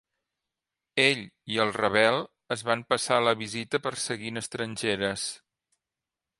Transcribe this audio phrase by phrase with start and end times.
[1.03, 1.19] Ell
[1.55, 2.17] i el Ravel
[2.57, 5.31] es van passar la visita perseguint estrangeres.